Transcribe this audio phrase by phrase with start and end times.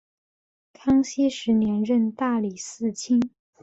[0.73, 3.29] 康熙十年任大理寺卿。